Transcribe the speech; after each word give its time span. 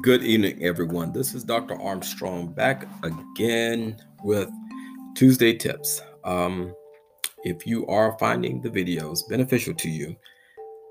Good 0.00 0.22
evening, 0.22 0.62
everyone. 0.62 1.12
This 1.12 1.34
is 1.34 1.44
Dr. 1.44 1.80
Armstrong 1.80 2.52
back 2.52 2.88
again 3.02 3.96
with 4.24 4.48
Tuesday 5.14 5.54
tips. 5.54 6.00
Um, 6.24 6.74
if 7.44 7.66
you 7.66 7.86
are 7.86 8.16
finding 8.18 8.62
the 8.62 8.70
videos 8.70 9.28
beneficial 9.28 9.74
to 9.74 9.90
you 9.90 10.16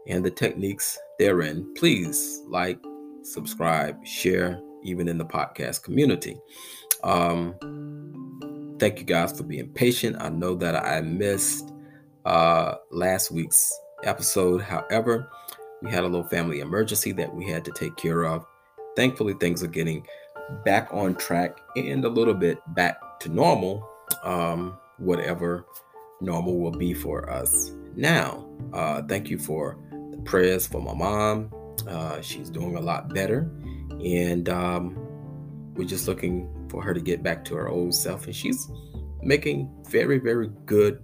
and 0.07 0.23
the 0.23 0.29
techniques 0.29 0.99
therein, 1.17 1.73
please 1.75 2.41
like, 2.47 2.79
subscribe, 3.23 4.05
share, 4.05 4.61
even 4.83 5.07
in 5.07 5.17
the 5.17 5.25
podcast 5.25 5.83
community. 5.83 6.39
Um, 7.03 7.55
thank 8.79 8.99
you 8.99 9.05
guys 9.05 9.35
for 9.35 9.43
being 9.43 9.69
patient. 9.69 10.17
I 10.19 10.29
know 10.29 10.55
that 10.55 10.75
I 10.75 11.01
missed 11.01 11.71
uh, 12.25 12.75
last 12.91 13.31
week's 13.31 13.71
episode. 14.03 14.61
However, 14.61 15.27
we 15.81 15.89
had 15.89 16.03
a 16.03 16.07
little 16.07 16.27
family 16.27 16.59
emergency 16.59 17.11
that 17.13 17.33
we 17.33 17.49
had 17.49 17.65
to 17.65 17.71
take 17.71 17.95
care 17.95 18.25
of. 18.25 18.45
Thankfully 18.95 19.33
things 19.33 19.63
are 19.63 19.67
getting 19.67 20.05
back 20.65 20.89
on 20.91 21.15
track 21.15 21.59
and 21.75 22.03
a 22.05 22.09
little 22.09 22.33
bit 22.33 22.59
back 22.75 23.19
to 23.21 23.29
normal 23.29 23.87
um, 24.23 24.77
whatever 24.97 25.65
normal 26.19 26.59
will 26.59 26.71
be 26.71 26.93
for 26.93 27.29
us. 27.29 27.71
Now 27.95 28.47
uh, 28.73 29.01
thank 29.03 29.29
you 29.29 29.37
for 29.37 29.77
the 30.11 30.17
prayers 30.23 30.67
for 30.67 30.81
my 30.81 30.93
mom. 30.93 31.51
Uh, 31.87 32.21
she's 32.21 32.49
doing 32.49 32.75
a 32.75 32.81
lot 32.81 33.13
better. 33.13 33.49
And 34.03 34.49
um, 34.49 34.95
we're 35.75 35.87
just 35.87 36.07
looking 36.07 36.49
for 36.69 36.83
her 36.83 36.93
to 36.93 37.01
get 37.01 37.23
back 37.23 37.43
to 37.45 37.55
her 37.55 37.69
old 37.69 37.93
self. 37.93 38.25
And 38.25 38.35
she's 38.35 38.69
making 39.21 39.69
very 39.89 40.19
very 40.19 40.49
good 40.65 41.01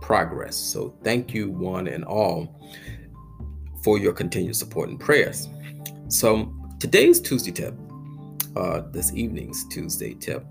progress. 0.00 0.56
So 0.56 0.96
thank 1.02 1.34
you 1.34 1.50
one 1.50 1.88
and 1.88 2.04
all 2.04 2.60
for 3.86 3.98
your 3.98 4.12
continued 4.12 4.56
support 4.56 4.88
and 4.88 4.98
prayers 4.98 5.48
so 6.08 6.52
Today's 6.78 7.20
Tuesday 7.22 7.52
tip, 7.52 7.74
uh, 8.54 8.82
this 8.92 9.12
evening's 9.14 9.66
Tuesday 9.68 10.12
tip, 10.12 10.44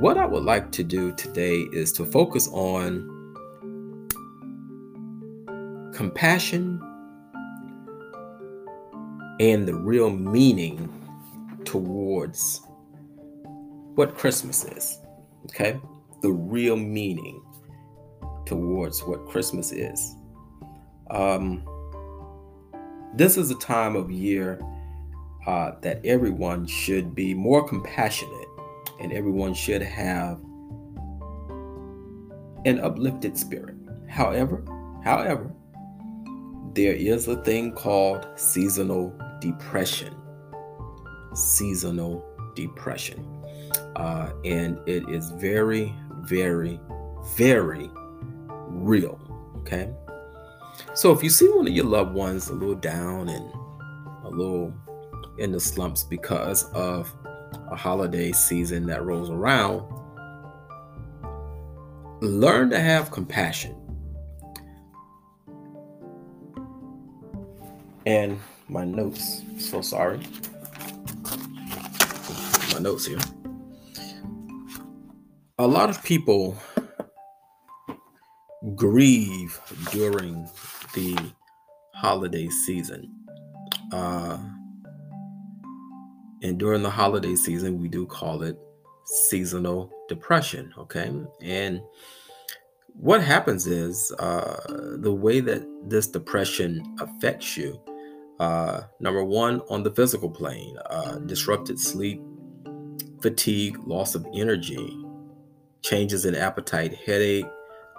what 0.00 0.18
I 0.18 0.26
would 0.26 0.42
like 0.42 0.72
to 0.72 0.82
do 0.82 1.12
today 1.12 1.60
is 1.72 1.92
to 1.92 2.04
focus 2.04 2.48
on 2.48 3.06
compassion 5.94 6.80
and 9.38 9.68
the 9.68 9.74
real 9.74 10.10
meaning 10.10 10.92
towards 11.64 12.60
what 13.94 14.16
Christmas 14.16 14.64
is. 14.64 14.98
Okay? 15.44 15.78
The 16.22 16.32
real 16.32 16.76
meaning 16.76 17.40
towards 18.46 19.04
what 19.04 19.26
Christmas 19.26 19.70
is. 19.70 20.16
Um, 21.10 21.64
this 23.14 23.36
is 23.36 23.50
a 23.50 23.56
time 23.56 23.96
of 23.96 24.10
year 24.10 24.60
uh, 25.46 25.72
that 25.80 26.04
everyone 26.04 26.66
should 26.66 27.14
be 27.14 27.34
more 27.34 27.66
compassionate 27.66 28.48
and 29.00 29.12
everyone 29.12 29.54
should 29.54 29.82
have 29.82 30.38
an 32.64 32.78
uplifted 32.80 33.36
spirit. 33.36 33.74
However, 34.08 34.62
however, 35.02 35.50
there 36.74 36.94
is 36.94 37.26
a 37.26 37.42
thing 37.42 37.72
called 37.72 38.26
seasonal 38.36 39.12
depression. 39.40 40.14
Seasonal 41.34 42.24
depression. 42.54 43.26
Uh, 43.96 44.32
and 44.44 44.78
it 44.86 45.08
is 45.08 45.30
very, 45.32 45.94
very, 46.20 46.78
very 47.34 47.90
real. 48.68 49.18
Okay. 49.58 49.90
So 50.94 51.12
if 51.12 51.22
you 51.22 51.30
see 51.30 51.48
one 51.48 51.66
of 51.66 51.72
your 51.72 51.86
loved 51.86 52.14
ones 52.14 52.48
a 52.48 52.52
little 52.52 52.74
down 52.74 53.28
and 53.28 53.50
a 54.24 54.28
little 54.28 54.72
in 55.38 55.52
the 55.52 55.60
slumps 55.60 56.04
because 56.04 56.64
of 56.72 57.14
a 57.70 57.76
holiday 57.76 58.32
season 58.32 58.86
that 58.86 59.04
rolls 59.04 59.30
around, 59.30 59.82
learn 62.20 62.70
to 62.70 62.78
have 62.78 63.10
compassion. 63.10 63.76
And 68.06 68.40
my 68.68 68.84
notes, 68.84 69.42
so 69.58 69.80
sorry. 69.80 70.20
My 72.72 72.78
notes 72.80 73.06
here. 73.06 73.18
A 75.58 75.66
lot 75.66 75.90
of 75.90 76.02
people 76.02 76.56
grieve 78.74 79.60
during 79.90 80.48
the 80.94 81.32
holiday 81.94 82.48
season. 82.48 83.10
Uh, 83.92 84.38
and 86.42 86.58
during 86.58 86.82
the 86.82 86.90
holiday 86.90 87.34
season, 87.34 87.80
we 87.80 87.88
do 87.88 88.06
call 88.06 88.42
it 88.42 88.58
seasonal 89.04 89.92
depression. 90.08 90.72
Okay. 90.78 91.12
And 91.42 91.80
what 92.94 93.22
happens 93.22 93.66
is 93.66 94.12
uh, 94.18 94.96
the 94.98 95.12
way 95.12 95.40
that 95.40 95.66
this 95.88 96.06
depression 96.06 96.96
affects 97.00 97.56
you 97.56 97.80
uh, 98.40 98.84
number 99.00 99.22
one, 99.22 99.60
on 99.68 99.82
the 99.82 99.90
physical 99.90 100.30
plane, 100.30 100.74
uh, 100.86 101.18
disrupted 101.18 101.78
sleep, 101.78 102.22
fatigue, 103.20 103.78
loss 103.86 104.14
of 104.14 104.26
energy, 104.32 104.96
changes 105.82 106.24
in 106.24 106.34
appetite, 106.34 106.94
headache, 106.94 107.44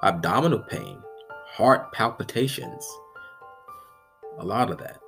abdominal 0.03 0.59
pain, 0.59 0.97
heart 1.45 1.91
palpitations, 1.93 2.87
a 4.39 4.45
lot 4.45 4.71
of 4.71 4.77
that. 4.79 4.99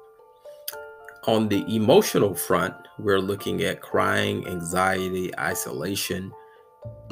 On 1.26 1.48
the 1.48 1.64
emotional 1.74 2.34
front, 2.36 2.76
we're 3.00 3.20
looking 3.20 3.64
at 3.64 3.82
crying, 3.82 4.46
anxiety, 4.48 5.32
isolation, 5.40 6.32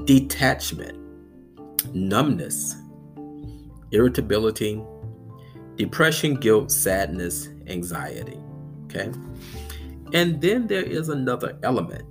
detachment, 0.04 0.98
numbness, 1.94 2.76
irritability, 3.92 4.84
depression, 5.76 6.36
guilt, 6.36 6.72
sadness, 6.72 7.50
anxiety. 7.68 8.38
Okay. 8.86 9.12
And 10.14 10.42
then 10.42 10.68
there 10.68 10.84
is 10.84 11.10
another 11.10 11.58
element 11.64 12.04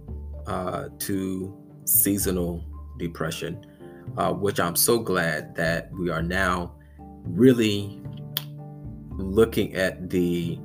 uh, 0.46 0.88
to 1.00 1.54
seasonal 1.84 2.64
depression, 2.98 3.64
uh, 4.16 4.32
which 4.32 4.60
I'm 4.60 4.76
so 4.76 4.98
glad 4.98 5.54
that 5.56 5.90
we 5.92 6.10
are 6.10 6.22
now 6.22 6.74
really 7.24 8.00
looking 9.10 9.74
at 9.74 10.10
the 10.10 10.58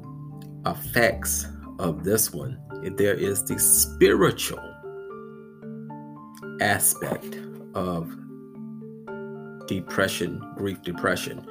effects 0.66 1.48
of 1.80 2.04
this 2.04 2.34
one, 2.34 2.60
there 2.98 3.14
is 3.14 3.44
the 3.44 3.60
spiritual 3.60 4.60
aspect 6.62 7.40
of 7.74 8.16
depression, 9.68 10.42
grief, 10.56 10.82
depression. 10.82 11.46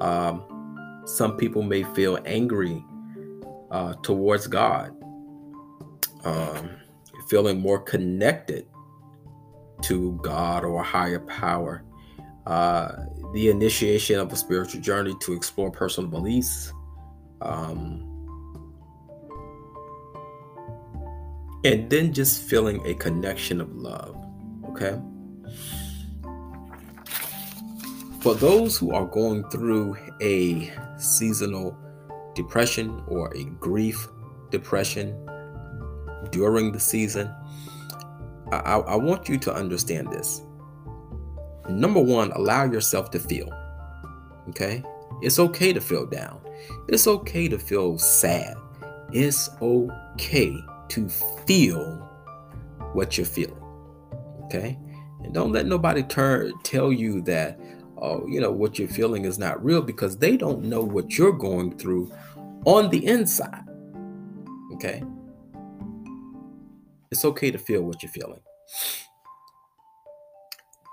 Um, 0.00 1.02
some 1.06 1.36
people 1.36 1.62
may 1.62 1.84
feel 1.94 2.18
angry 2.26 2.84
uh, 3.70 3.94
towards 4.02 4.46
God, 4.46 4.94
um, 6.24 6.70
feeling 7.28 7.60
more 7.60 7.78
connected 7.78 8.66
to 9.82 10.18
God 10.22 10.64
or 10.64 10.80
a 10.80 10.84
higher 10.84 11.20
power. 11.20 11.84
Uh, 12.46 12.92
the 13.32 13.48
initiation 13.48 14.18
of 14.18 14.32
a 14.32 14.36
spiritual 14.36 14.80
journey 14.80 15.14
to 15.20 15.32
explore 15.32 15.70
personal 15.70 16.10
beliefs, 16.10 16.72
um, 17.40 18.08
and 21.64 21.88
then 21.88 22.12
just 22.12 22.42
feeling 22.42 22.84
a 22.86 22.94
connection 22.94 23.60
of 23.60 23.74
love. 23.76 24.16
Okay. 24.70 25.00
For 28.20 28.34
those 28.34 28.76
who 28.76 28.92
are 28.92 29.06
going 29.06 29.44
through 29.50 29.96
a 30.20 30.72
seasonal 30.98 31.76
depression 32.34 33.02
or 33.08 33.34
a 33.36 33.44
grief 33.44 34.08
depression 34.50 35.16
during 36.30 36.72
the 36.72 36.80
season, 36.80 37.32
I, 38.56 38.78
I 38.78 38.96
want 38.96 39.28
you 39.28 39.38
to 39.38 39.54
understand 39.54 40.10
this. 40.10 40.42
Number 41.68 42.00
one, 42.00 42.32
allow 42.32 42.64
yourself 42.64 43.10
to 43.12 43.20
feel. 43.20 43.52
Okay? 44.48 44.82
It's 45.20 45.38
okay 45.38 45.72
to 45.72 45.80
feel 45.80 46.06
down. 46.06 46.40
It's 46.88 47.06
okay 47.06 47.48
to 47.48 47.58
feel 47.58 47.98
sad. 47.98 48.56
It's 49.12 49.50
okay 49.60 50.56
to 50.88 51.08
feel 51.46 52.08
what 52.92 53.16
you're 53.16 53.26
feeling. 53.26 53.62
Okay? 54.44 54.78
And 55.22 55.32
don't 55.32 55.52
let 55.52 55.66
nobody 55.66 56.02
turn 56.02 56.52
tell 56.64 56.92
you 56.92 57.22
that 57.22 57.60
oh, 58.02 58.26
you 58.26 58.40
know, 58.40 58.50
what 58.50 58.78
you're 58.78 58.88
feeling 58.88 59.24
is 59.24 59.38
not 59.38 59.64
real 59.64 59.80
because 59.80 60.18
they 60.18 60.36
don't 60.36 60.64
know 60.64 60.82
what 60.82 61.16
you're 61.16 61.32
going 61.32 61.78
through 61.78 62.12
on 62.64 62.90
the 62.90 63.06
inside. 63.06 63.64
Okay? 64.74 65.02
It's 67.12 67.26
okay 67.26 67.50
to 67.50 67.58
feel 67.58 67.82
what 67.82 68.02
you're 68.02 68.10
feeling. 68.10 68.40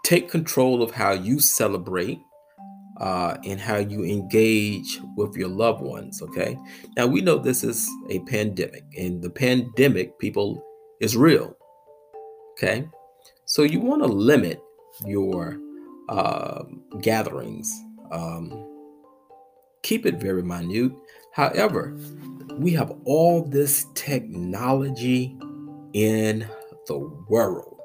Take 0.03 0.29
control 0.29 0.83
of 0.83 0.91
how 0.91 1.13
you 1.13 1.39
celebrate 1.39 2.19
uh, 2.97 3.37
in 3.43 3.57
how 3.57 3.77
you 3.77 4.03
engage 4.03 4.99
with 5.15 5.37
your 5.37 5.47
loved 5.47 5.81
ones. 5.81 6.21
Okay. 6.21 6.57
Now 6.97 7.07
we 7.07 7.21
know 7.21 7.37
this 7.37 7.63
is 7.63 7.89
a 8.09 8.19
pandemic, 8.25 8.83
and 8.97 9.21
the 9.21 9.29
pandemic, 9.29 10.19
people, 10.19 10.61
is 10.99 11.15
real. 11.15 11.55
Okay. 12.51 12.85
So 13.45 13.63
you 13.63 13.79
want 13.79 14.01
to 14.01 14.07
limit 14.09 14.61
your 15.05 15.57
uh, 16.09 16.63
gatherings. 17.01 17.73
Um, 18.11 18.67
keep 19.83 20.05
it 20.05 20.15
very 20.15 20.43
minute. 20.43 20.91
However, 21.31 21.97
we 22.57 22.73
have 22.73 22.91
all 23.05 23.45
this 23.45 23.85
technology 23.93 25.37
in 25.93 26.47
the 26.87 26.97
world. 27.27 27.79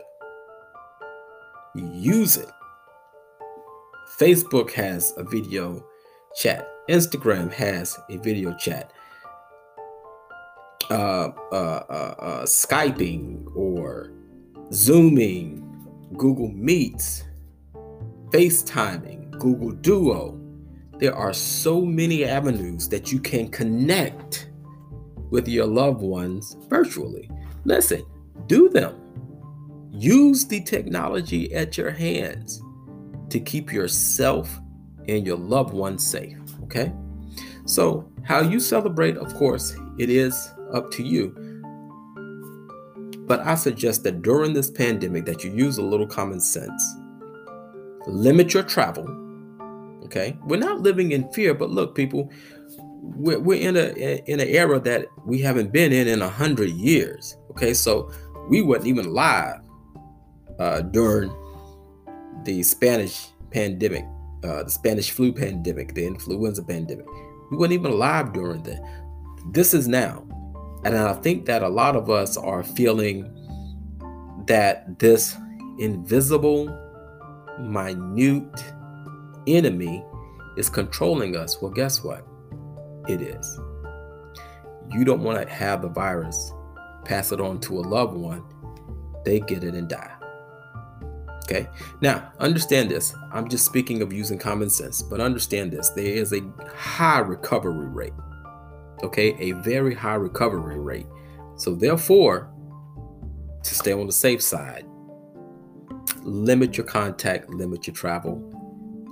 Use 1.75 2.37
it. 2.37 2.51
Facebook 4.19 4.71
has 4.73 5.12
a 5.17 5.25
video 5.25 5.85
chat. 6.37 6.69
Instagram 6.89 7.53
has 7.53 7.99
a 8.11 8.17
video 8.19 8.55
chat. 8.55 8.93
Uh, 10.91 11.31
uh, 11.51 11.55
uh, 11.89 12.15
uh, 12.19 12.43
Skyping 12.45 13.45
or 13.56 14.12
Zooming, 14.73 15.62
Google 16.17 16.50
Meets, 16.50 17.25
FaceTiming, 18.31 19.31
Google 19.39 19.73
Duo. 19.73 20.39
There 20.99 21.15
are 21.15 21.33
so 21.33 21.81
many 21.81 22.25
avenues 22.25 22.89
that 22.91 23.11
you 23.11 23.19
can 23.19 23.49
connect 23.49 24.50
with 25.31 25.49
your 25.49 25.67
loved 25.67 26.03
ones 26.03 26.57
virtually. 26.69 27.31
Listen, 27.64 28.05
do 28.46 28.69
them. 28.69 29.00
Use 29.90 30.46
the 30.46 30.61
technology 30.61 31.55
at 31.55 31.78
your 31.78 31.90
hands 31.90 32.62
to 33.31 33.40
keep 33.40 33.72
yourself 33.72 34.61
and 35.08 35.26
your 35.26 35.37
loved 35.37 35.72
ones 35.72 36.05
safe. 36.05 36.38
Okay? 36.64 36.93
So, 37.66 38.11
how 38.25 38.40
you 38.40 38.61
celebrate, 38.61 39.16
of 39.16 39.34
course, 39.34 39.76
it 39.99 40.11
is 40.11 40.50
up 40.72 40.90
to 40.93 41.02
you. 41.02 41.34
But 43.26 43.40
I 43.40 43.55
suggest 43.55 44.02
that 44.05 44.22
during 44.22 44.52
this 44.52 44.70
pandemic 44.70 45.25
that 45.26 45.44
you 45.44 45.52
use 45.52 45.78
a 45.78 45.82
little 45.82 46.06
common 46.06 46.40
sense. 46.40 46.96
Limit 48.06 48.52
your 48.52 48.62
travel. 48.62 49.08
Okay? 50.05 50.37
We're 50.44 50.58
not 50.58 50.81
living 50.81 51.12
in 51.12 51.31
fear, 51.32 51.55
but 51.55 51.70
look, 51.70 51.94
people, 51.94 52.31
we're, 53.00 53.38
we're 53.38 53.61
in 53.61 53.76
a 53.76 53.88
in 54.26 54.40
an 54.40 54.49
era 54.49 54.81
that 54.81 55.06
we 55.25 55.40
haven't 55.40 55.72
been 55.72 55.93
in 55.93 56.08
in 56.08 56.22
a 56.22 56.28
hundred 56.28 56.70
years. 56.70 57.37
Okay, 57.55 57.73
so 57.73 58.11
we 58.49 58.62
weren't 58.62 58.87
even 58.87 59.12
live 59.12 59.61
uh, 60.59 60.81
during 60.81 61.33
the 62.45 62.62
Spanish 62.62 63.29
pandemic, 63.51 64.05
uh, 64.43 64.65
the 64.65 64.71
Spanish 64.71 65.12
flu 65.12 65.33
pandemic, 65.33 65.95
the 65.95 66.05
influenza 66.05 66.62
pandemic. 66.62 67.06
We 67.51 67.56
weren't 67.56 67.73
even 67.73 67.93
alive 67.93 68.33
during 68.33 68.62
that. 68.65 68.83
This 69.53 69.73
is 69.73 69.87
now. 69.87 70.27
And 70.85 70.97
I 70.97 71.12
think 71.15 71.47
that 71.47 71.62
a 71.62 71.69
lot 71.69 71.97
of 71.97 72.11
us 72.11 72.37
are 72.37 72.62
feeling 72.62 73.31
that 74.47 74.99
this 74.99 75.37
invisible, 75.79 76.67
minute 77.61 78.65
enemy 79.47 80.05
is 80.57 80.69
controlling 80.69 81.37
us. 81.37 81.62
Well, 81.62 81.71
guess 81.71 82.03
what? 82.03 82.27
It 83.09 83.23
is. 83.23 83.61
You 84.91 85.05
don't 85.05 85.23
want 85.23 85.41
to 85.41 85.55
have 85.55 85.83
the 85.83 85.89
virus, 85.89 86.53
pass 87.05 87.33
it 87.33 87.41
on 87.41 87.61
to 87.61 87.79
a 87.79 87.83
loved 87.83 88.15
one, 88.15 88.43
they 89.25 89.41
get 89.41 89.65
it 89.65 89.75
and 89.75 89.89
die. 89.89 90.12
Okay. 91.45 91.69
Now, 92.01 92.33
understand 92.41 92.91
this. 92.91 93.15
I'm 93.31 93.49
just 93.49 93.67
speaking 93.67 94.01
of 94.01 94.12
using 94.12 94.39
common 94.39 94.71
sense, 94.71 95.03
but 95.03 95.21
understand 95.21 95.73
this. 95.73 95.91
There 95.91 96.06
is 96.06 96.33
a 96.33 96.41
high 96.75 97.19
recovery 97.19 97.87
rate. 97.87 98.15
Okay. 99.03 99.37
A 99.39 99.53
very 99.53 99.95
high 99.95 100.15
recovery 100.15 100.79
rate. 100.79 101.06
So, 101.56 101.75
therefore, 101.75 102.51
to 103.62 103.75
stay 103.75 103.93
on 103.93 104.07
the 104.07 104.12
safe 104.12 104.43
side, 104.43 104.87
limit 106.23 106.77
your 106.77 106.87
contact, 106.87 107.50
limit 107.50 107.87
your 107.87 107.95
travel, 107.95 108.43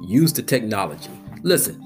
use 0.02 0.32
the 0.32 0.42
technology. 0.42 1.10
Listen, 1.42 1.80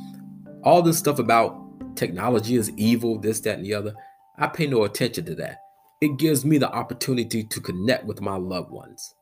all 0.62 0.82
this 0.82 0.98
stuff 0.98 1.18
about 1.18 1.96
technology 1.96 2.56
is 2.56 2.70
evil, 2.76 3.18
this, 3.18 3.40
that, 3.40 3.56
and 3.56 3.66
the 3.66 3.74
other, 3.74 3.94
I 4.38 4.46
pay 4.46 4.66
no 4.66 4.84
attention 4.84 5.24
to 5.26 5.34
that. 5.36 5.58
It 6.02 6.18
gives 6.18 6.44
me 6.44 6.58
the 6.58 6.70
opportunity 6.70 7.42
to 7.44 7.60
connect 7.60 8.04
with 8.04 8.20
my 8.20 8.36
loved 8.36 8.70
ones. 8.70 9.14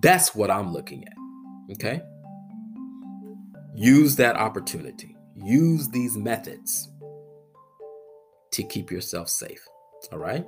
That's 0.00 0.32
what 0.34 0.50
I'm 0.50 0.72
looking 0.72 1.04
at. 1.04 1.72
Okay? 1.72 2.00
Use 3.74 4.14
that 4.16 4.36
opportunity. 4.36 5.16
Use 5.34 5.88
these 5.88 6.16
methods 6.16 6.88
to 8.52 8.62
keep 8.62 8.92
yourself 8.92 9.28
safe. 9.28 9.66
All 10.12 10.18
right? 10.18 10.46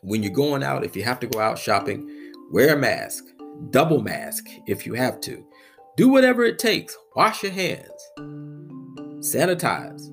When 0.00 0.22
you're 0.22 0.32
going 0.32 0.62
out, 0.62 0.84
if 0.84 0.96
you 0.96 1.02
have 1.02 1.20
to 1.20 1.26
go 1.26 1.38
out 1.38 1.58
shopping, 1.58 2.08
wear 2.50 2.74
a 2.74 2.78
mask, 2.78 3.24
double 3.70 4.00
mask 4.02 4.46
if 4.66 4.86
you 4.86 4.94
have 4.94 5.20
to. 5.20 5.44
Do 5.98 6.08
whatever 6.08 6.44
it 6.44 6.58
takes. 6.58 6.96
Wash 7.14 7.42
your 7.42 7.52
hands, 7.52 8.10
sanitize, 9.18 10.10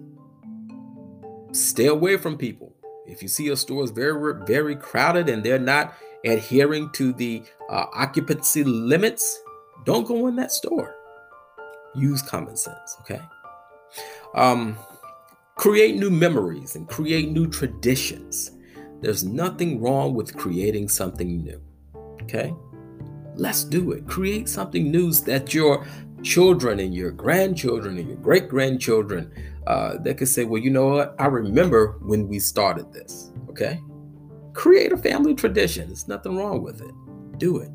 stay 1.56 1.86
away 1.86 2.18
from 2.18 2.38
people. 2.38 2.76
If 3.10 3.22
you 3.22 3.28
see 3.28 3.50
a 3.50 3.58
store 3.58 3.84
is 3.84 3.92
very, 3.92 4.46
very 4.46 4.76
crowded 4.76 5.30
and 5.30 5.44
they're 5.44 5.60
not 5.60 5.96
adhering 6.24 6.92
to 6.92 7.14
the 7.14 7.44
uh, 7.70 7.86
occupancy 7.94 8.64
limits, 8.64 9.40
don't 9.86 10.08
go 10.08 10.28
in 10.28 10.36
that 10.36 10.52
store. 10.52 10.96
Use 11.96 12.22
common 12.22 12.56
sense, 12.56 12.98
okay? 13.02 13.22
Um, 14.36 14.78
create 15.56 15.96
new 15.96 16.10
memories 16.10 16.76
and 16.76 16.88
create 16.88 17.32
new 17.32 17.48
traditions. 17.48 18.52
There's 19.02 19.24
nothing 19.24 19.82
wrong 19.82 20.14
with 20.14 20.36
creating 20.36 20.90
something 20.90 21.44
new, 21.44 21.62
okay? 22.24 22.54
Let's 23.36 23.64
do 23.64 23.94
it. 23.94 24.06
Create 24.06 24.50
something 24.50 24.92
new 24.92 25.12
that 25.14 25.54
your 25.54 25.88
children 26.24 26.80
and 26.80 26.94
your 26.94 27.12
grandchildren 27.12 27.98
and 27.98 28.08
your 28.08 28.18
great 28.18 28.50
grandchildren 28.50 29.32
uh, 29.70 29.98
they 30.00 30.16
could 30.16 30.28
say, 30.28 30.46
well, 30.46 30.60
you 30.60 30.72
know 30.72 30.88
what? 30.88 31.16
I 31.20 31.28
remember 31.28 32.00
when 32.02 32.28
we 32.28 32.40
started 32.40 32.92
this, 32.92 33.32
okay? 33.50 33.80
Create 34.54 34.92
a 34.92 34.98
family 34.98 35.36
tradition. 35.36 35.88
There's 35.88 36.08
nothing 36.08 36.36
wrong 36.36 36.64
with 36.64 36.82
it. 36.82 36.92
Do 37.38 37.60
it. 37.60 37.70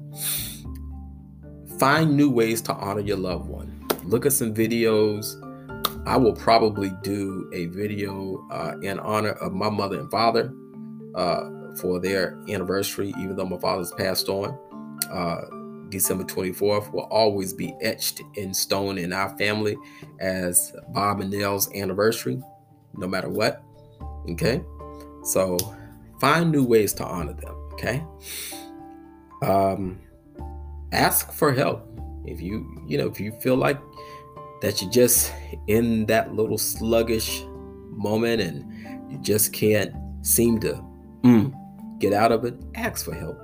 Find 1.79 2.17
new 2.17 2.31
ways 2.31 2.61
to 2.63 2.75
honor 2.75 3.01
your 3.01 3.17
loved 3.17 3.49
one. 3.49 3.87
Look 4.03 4.27
at 4.27 4.33
some 4.33 4.53
videos. 4.53 5.41
I 6.05 6.17
will 6.17 6.35
probably 6.35 6.91
do 7.05 7.49
a 7.55 7.67
video 7.67 8.45
uh, 8.51 8.75
in 8.83 8.99
honor 8.99 9.33
of 9.35 9.53
my 9.53 9.71
mother 9.71 10.01
and 10.01 10.11
father 10.11 10.53
uh, 11.15 11.49
for 11.81 12.01
their 12.01 12.41
anniversary, 12.49 13.15
even 13.21 13.37
though 13.37 13.47
my 13.47 13.59
father's 13.59 13.93
passed 13.93 14.29
on. 14.29 14.59
Uh, 15.13 15.43
December 15.95 16.25
24th 16.25 16.93
will 16.93 17.09
always 17.11 17.53
be 17.53 17.73
etched 17.81 18.21
in 18.35 18.53
stone 18.53 18.99
in 18.99 19.13
our 19.13 19.37
family 19.39 19.77
as 20.19 20.73
Bob 20.89 21.21
and 21.21 21.31
Nell's 21.31 21.73
anniversary, 21.73 22.43
no 22.97 23.07
matter 23.07 23.29
what. 23.29 23.63
Okay. 24.31 24.61
So 25.23 25.57
find 26.21 26.51
new 26.51 26.65
ways 26.65 26.93
to 26.95 27.05
honor 27.05 27.35
them. 27.35 27.55
Okay. 27.75 28.05
Um, 29.43 30.01
ask 30.93 31.33
for 31.33 31.53
help 31.53 31.89
if 32.25 32.41
you 32.41 32.83
you 32.87 32.99
know 32.99 33.07
if 33.07 33.21
you 33.21 33.31
feel 33.41 33.57
like 33.57 33.79
that 34.63 34.81
you're 34.81 34.91
just 34.91 35.33
in 35.67 36.07
that 36.07 36.35
little 36.35 36.59
sluggish 36.59 37.45
moment 37.91 38.41
and 38.41 39.13
you 39.13 39.19
just 39.19 39.53
can't 39.53 39.93
seem 40.23 40.59
to 40.59 40.83
mm, 41.23 41.53
get 41.99 42.13
out 42.13 42.33
of 42.33 42.45
it 42.45 42.55
ask 42.75 43.05
for 43.05 43.15
help 43.15 43.39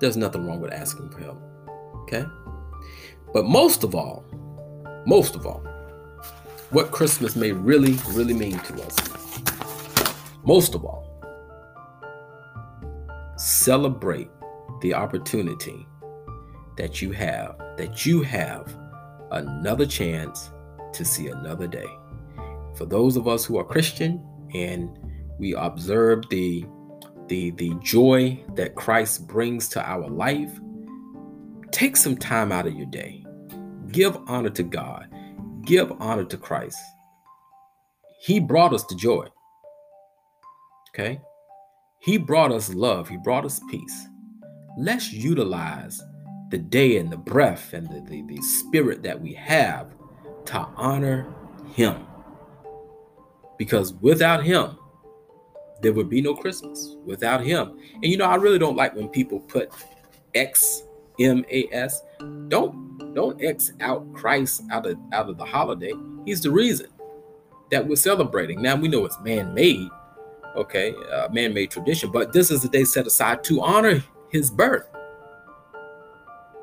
there's 0.00 0.16
nothing 0.16 0.46
wrong 0.46 0.60
with 0.60 0.72
asking 0.72 1.08
for 1.10 1.20
help 1.20 1.40
okay 2.02 2.24
but 3.32 3.44
most 3.44 3.84
of 3.84 3.94
all 3.94 4.24
most 5.06 5.34
of 5.34 5.46
all 5.46 5.62
what 6.70 6.90
christmas 6.90 7.36
may 7.36 7.52
really 7.52 7.92
really 8.10 8.34
mean 8.34 8.58
to 8.60 8.74
us 8.82 8.96
most 10.44 10.74
of 10.74 10.84
all 10.84 11.10
celebrate 13.36 14.28
the 14.82 14.94
opportunity 14.94 15.86
that 16.76 17.02
you 17.02 17.10
have, 17.12 17.56
that 17.76 18.06
you 18.06 18.22
have 18.22 18.74
another 19.30 19.86
chance 19.86 20.50
to 20.92 21.04
see 21.04 21.28
another 21.28 21.66
day. 21.66 21.86
For 22.76 22.86
those 22.86 23.16
of 23.16 23.28
us 23.28 23.44
who 23.44 23.58
are 23.58 23.64
Christian 23.64 24.24
and 24.54 24.98
we 25.38 25.54
observe 25.54 26.28
the 26.30 26.64
the 27.30 27.52
the 27.52 27.72
joy 27.80 28.42
that 28.56 28.74
Christ 28.74 29.28
brings 29.28 29.68
to 29.68 29.88
our 29.88 30.08
life, 30.08 30.50
take 31.70 31.96
some 31.96 32.16
time 32.16 32.50
out 32.50 32.66
of 32.66 32.74
your 32.74 32.86
day. 32.86 33.24
Give 33.92 34.18
honor 34.26 34.50
to 34.50 34.64
God. 34.64 35.08
Give 35.64 35.92
honor 36.00 36.24
to 36.24 36.36
Christ. 36.36 36.78
He 38.20 38.40
brought 38.40 38.74
us 38.74 38.84
to 38.84 38.96
joy. 38.96 39.28
Okay? 40.90 41.20
He 42.00 42.18
brought 42.18 42.50
us 42.50 42.74
love. 42.74 43.08
He 43.08 43.16
brought 43.16 43.44
us 43.44 43.60
peace. 43.70 44.06
Let's 44.76 45.12
utilize 45.12 46.02
the 46.50 46.58
day 46.58 46.98
and 46.98 47.12
the 47.12 47.16
breath 47.16 47.72
and 47.74 47.88
the, 47.88 48.00
the, 48.10 48.22
the 48.22 48.42
spirit 48.42 49.02
that 49.04 49.20
we 49.20 49.34
have 49.34 49.94
to 50.46 50.58
honor 50.76 51.32
him. 51.74 52.06
Because 53.56 53.92
without 53.94 54.42
him, 54.42 54.76
there 55.82 55.92
would 55.92 56.08
be 56.08 56.20
no 56.20 56.34
Christmas 56.34 56.96
without 57.04 57.42
him. 57.42 57.78
And 57.94 58.04
you 58.04 58.16
know, 58.16 58.26
I 58.26 58.36
really 58.36 58.58
don't 58.58 58.76
like 58.76 58.94
when 58.94 59.08
people 59.08 59.40
put 59.40 59.70
X 60.34 60.82
M 61.18 61.44
A 61.50 61.68
S. 61.72 62.02
Don't 62.48 63.14
don't 63.14 63.42
X 63.42 63.72
out 63.80 64.12
Christ 64.12 64.62
out 64.70 64.86
of 64.86 64.98
out 65.12 65.28
of 65.28 65.36
the 65.36 65.44
holiday. 65.44 65.92
He's 66.24 66.40
the 66.40 66.50
reason 66.50 66.88
that 67.70 67.86
we're 67.86 67.96
celebrating. 67.96 68.60
Now 68.60 68.76
we 68.76 68.88
know 68.88 69.04
it's 69.04 69.18
man-made, 69.20 69.88
okay, 70.56 70.94
uh, 71.12 71.28
man-made 71.32 71.70
tradition, 71.70 72.10
but 72.10 72.32
this 72.32 72.50
is 72.50 72.64
a 72.64 72.68
day 72.68 72.84
set 72.84 73.06
aside 73.06 73.44
to 73.44 73.60
honor 73.62 74.02
his 74.28 74.50
birth. 74.50 74.86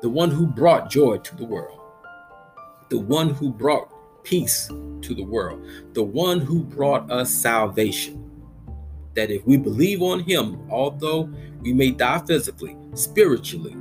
The 0.00 0.08
one 0.08 0.30
who 0.30 0.46
brought 0.46 0.90
joy 0.90 1.18
to 1.18 1.36
the 1.36 1.44
world. 1.44 1.80
The 2.88 2.98
one 2.98 3.30
who 3.30 3.50
brought 3.50 3.92
peace 4.22 4.68
to 4.68 5.14
the 5.14 5.24
world. 5.24 5.66
The 5.94 6.02
one 6.02 6.40
who 6.40 6.62
brought 6.62 7.10
us 7.10 7.30
salvation 7.30 8.27
that 9.18 9.30
if 9.30 9.44
we 9.46 9.56
believe 9.56 10.00
on 10.00 10.20
him, 10.20 10.60
although 10.70 11.28
we 11.60 11.72
may 11.72 11.90
die 11.90 12.22
physically, 12.24 12.76
spiritually, 12.94 13.74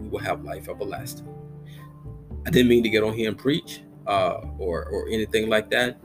we 0.00 0.08
will 0.08 0.18
have 0.18 0.42
life 0.42 0.68
everlasting. 0.68 1.32
I 2.44 2.50
didn't 2.50 2.68
mean 2.68 2.82
to 2.82 2.88
get 2.88 3.04
on 3.04 3.14
here 3.14 3.28
and 3.28 3.38
preach 3.38 3.82
uh, 4.08 4.40
or, 4.58 4.86
or 4.86 5.08
anything 5.10 5.48
like 5.48 5.70
that. 5.70 6.00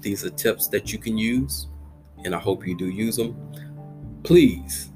These 0.00 0.24
are 0.24 0.30
tips 0.30 0.66
that 0.68 0.92
you 0.92 0.98
can 0.98 1.16
use, 1.16 1.68
and 2.24 2.34
I 2.34 2.40
hope 2.40 2.66
you 2.66 2.76
do 2.76 2.88
use 2.88 3.16
them. 3.16 3.36
Please 4.24 4.90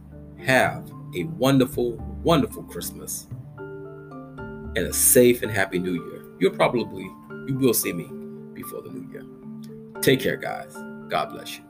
have 0.45 0.91
a 1.15 1.25
wonderful, 1.25 1.93
wonderful 2.25 2.65
Christmas 2.65 3.29
and 3.57 4.79
a 4.79 4.93
safe 4.93 5.43
and 5.43 5.53
happy 5.53 5.79
new 5.79 5.93
year. 5.93 6.25
You'll 6.41 6.57
probably, 6.57 7.05
you 7.47 7.57
will 7.57 7.73
see 7.73 7.93
me 7.93 8.09
before 8.53 8.83
the 8.83 8.91
new 8.91 9.09
year. 9.13 9.23
Take 10.03 10.19
care, 10.19 10.37
guys. 10.37 10.75
God 11.09 11.31
bless 11.31 11.57
you. 11.57 11.68